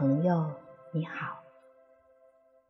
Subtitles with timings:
[0.00, 0.50] 朋友，
[0.94, 1.44] 你好。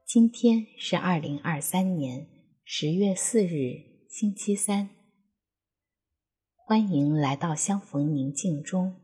[0.05, 2.27] 今天是二零二三年
[2.65, 4.91] 十月四日，星期三。
[6.57, 8.97] 欢迎来到相逢宁静中，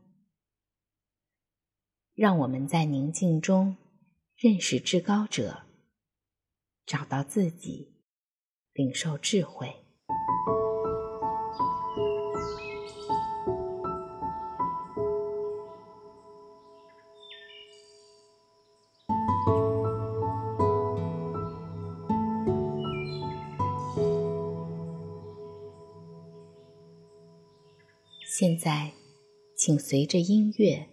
[2.15, 3.77] 让我们在宁静中
[4.35, 5.63] 认识至高者，
[6.85, 7.93] 找到自己，
[8.73, 9.73] 领受智慧。
[28.39, 28.91] 现在，
[29.55, 30.85] 请随着音乐，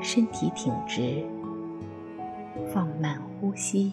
[0.00, 1.26] 身体挺直，
[2.72, 3.90] 放慢呼吸，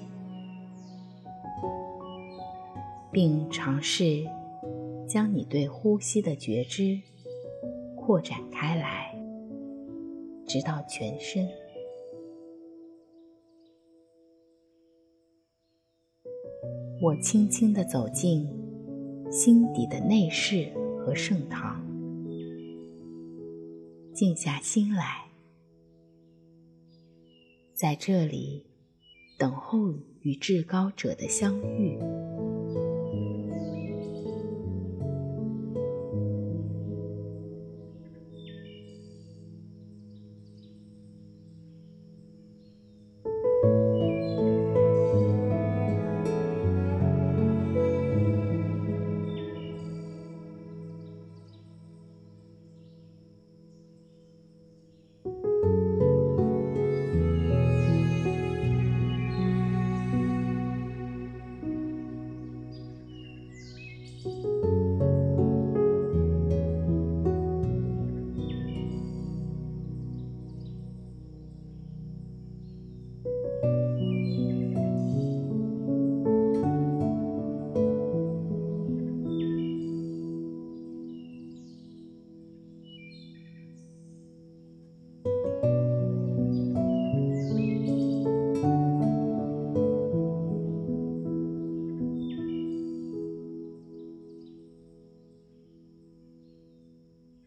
[3.12, 4.24] 并尝试
[5.10, 7.02] 将你对呼吸的觉知
[7.96, 9.16] 扩展开来，
[10.46, 11.50] 直到全身。
[17.02, 18.48] 我轻轻地走进
[19.32, 21.84] 心底的内室和圣堂。
[24.14, 25.26] 静下心来，
[27.74, 28.64] 在这里
[29.40, 31.98] 等候与至高者的相遇。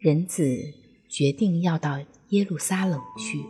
[0.07, 0.45] 人子
[1.09, 3.45] 决定要到耶路撒冷去，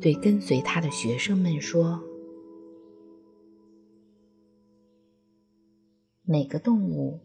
[0.00, 2.00] 对跟随他的学生们说
[6.22, 7.18] ：“每个动物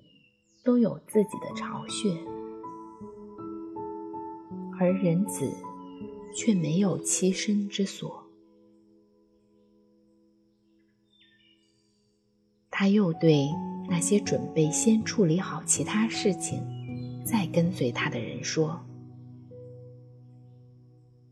[0.64, 2.10] 都有自己的巢穴，
[4.80, 5.48] 而人子
[6.36, 8.26] 却没有栖身之所。”
[12.72, 13.46] 他又对
[13.92, 16.64] 那些准备先处理好其他事情，
[17.26, 18.80] 再跟随他的人说：“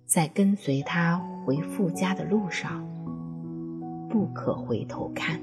[0.05, 2.85] 在跟随他回父家的路上，
[4.09, 5.39] 不可回头看。”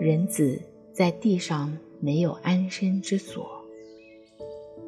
[0.00, 0.58] 人子
[0.94, 3.46] 在地上没有安身之所，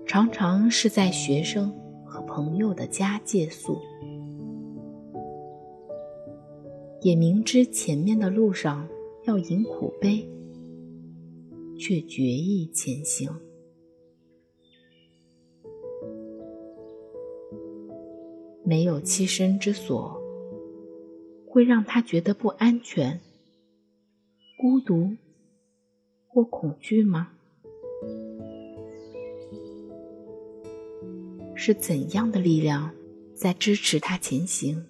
[0.06, 1.70] 常常是在学生
[2.02, 3.78] 和朋友的家借宿，
[7.02, 8.88] 也明知前面的路上
[9.24, 10.26] 要饮苦杯，
[11.78, 13.30] 却决意前行。
[18.64, 20.18] 没有栖身之所，
[21.46, 23.20] 会让他觉得不安全。
[24.62, 25.16] 孤独
[26.28, 27.32] 或恐惧吗？
[31.56, 32.94] 是怎样的力量
[33.34, 34.86] 在支持他前行？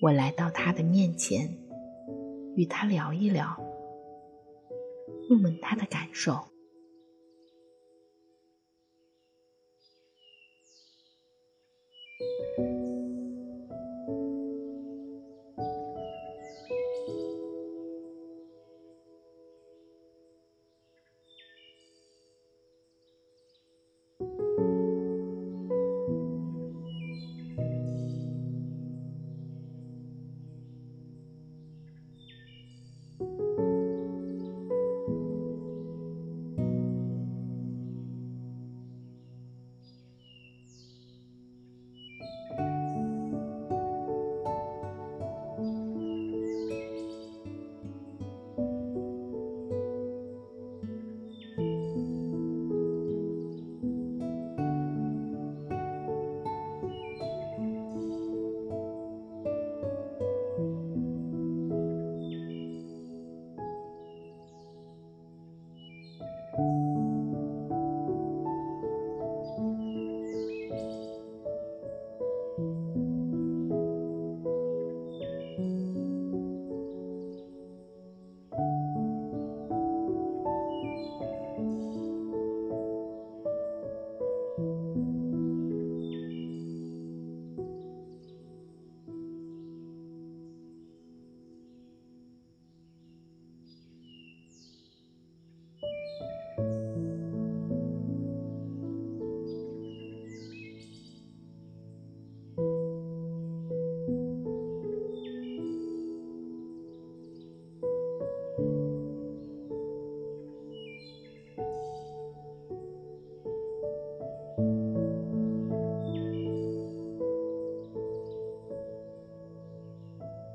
[0.00, 1.58] 我来到他的面前，
[2.54, 3.60] 与他聊一聊，
[5.30, 6.46] 问问他的感受。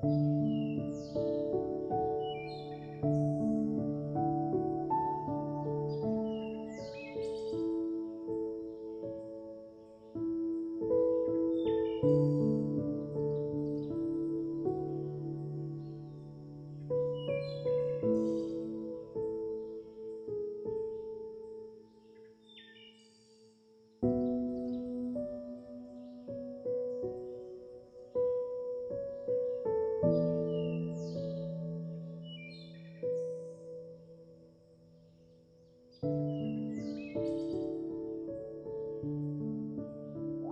[0.03, 0.43] you.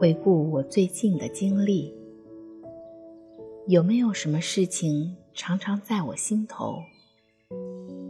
[0.01, 1.93] 回顾我最近的经历，
[3.67, 6.81] 有没有什么事情常常在我心头，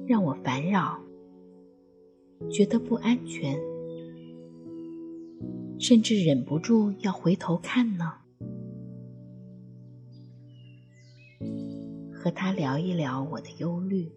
[0.07, 0.97] 让我烦扰，
[2.49, 3.59] 觉得不安全，
[5.81, 8.13] 甚至忍不住要回头看呢？
[12.13, 14.09] 和他聊一聊我的忧虑。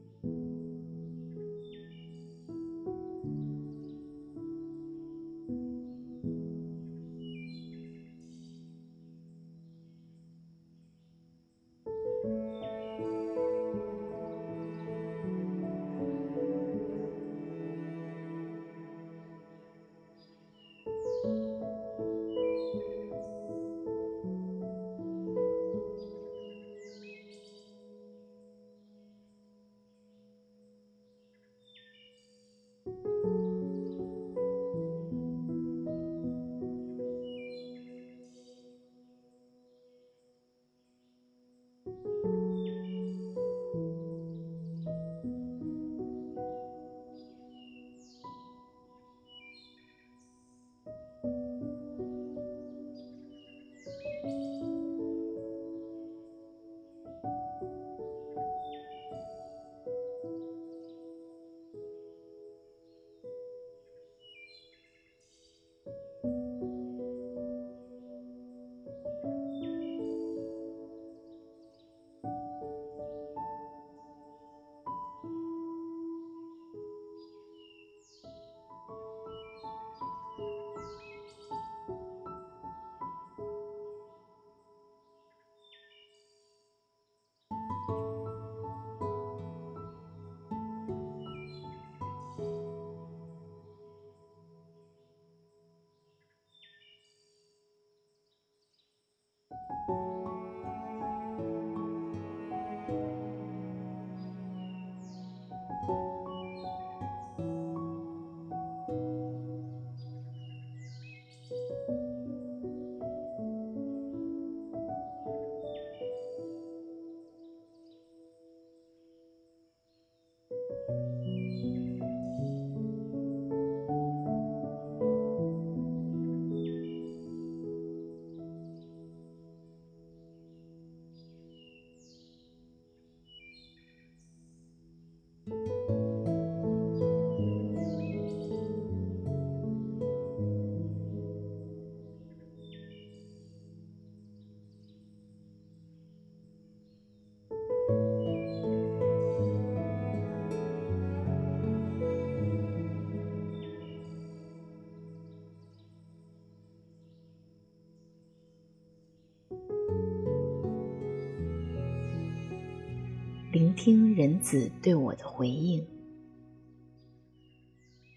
[163.74, 165.84] 听人子对我的回应，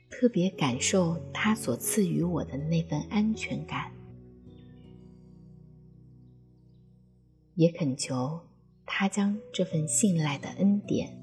[0.09, 3.91] 特别感受他所赐予我的那份安全感，
[7.55, 8.39] 也恳求
[8.85, 11.17] 他将这份信赖的恩典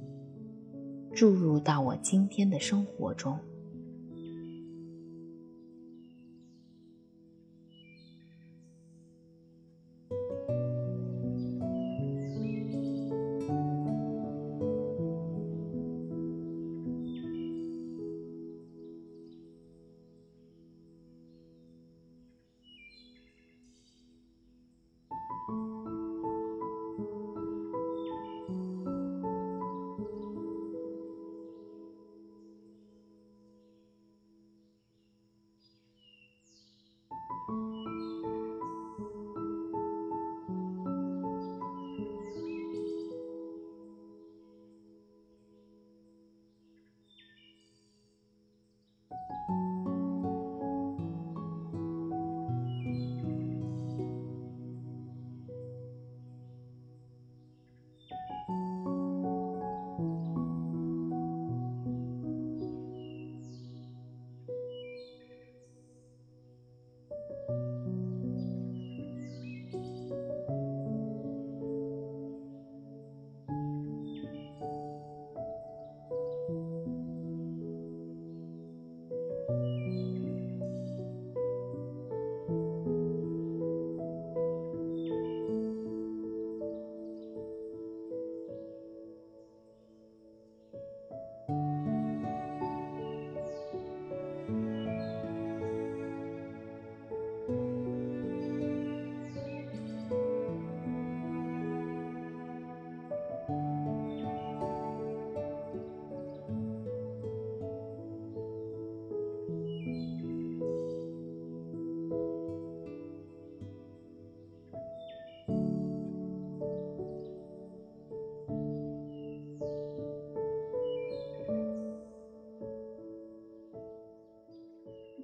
[1.15, 3.39] 注入到我今天的生活中。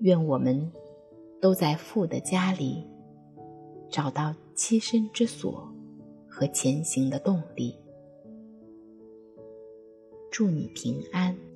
[0.01, 0.71] 愿我们
[1.41, 2.87] 都在父的家里
[3.89, 5.69] 找到栖身之所
[6.29, 7.77] 和前行的动力。
[10.31, 11.50] 祝你平安。